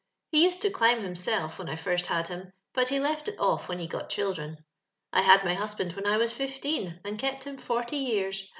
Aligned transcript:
He 0.31 0.43
used 0.43 0.63
to 0.63 0.71
climb 0.71 1.03
himself 1.03 1.59
when 1.59 1.69
I 1.69 1.75
first 1.75 2.07
had 2.07 2.27
him, 2.29 2.51
but 2.73 2.89
he 2.89 2.99
left 2.99 3.27
it 3.27 3.37
oft' 3.37 3.69
when 3.69 3.77
he 3.77 3.85
got 3.85 4.09
children. 4.09 4.57
I 5.13 5.21
hod 5.21 5.45
my 5.45 5.53
husband 5.53 5.93
when 5.93 6.07
I 6.07 6.17
was 6.17 6.33
fifteen, 6.33 6.99
and 7.05 7.19
kept 7.19 7.43
him 7.43 7.59
forty 7.59 7.97
years. 7.97 8.49